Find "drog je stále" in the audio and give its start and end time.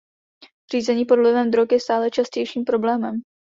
1.51-2.09